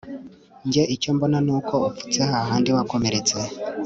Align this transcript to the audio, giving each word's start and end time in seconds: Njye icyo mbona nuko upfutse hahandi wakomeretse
Njye 0.67 0.83
icyo 0.95 1.09
mbona 1.15 1.37
nuko 1.47 1.73
upfutse 1.87 2.19
hahandi 2.31 2.69
wakomeretse 2.75 3.35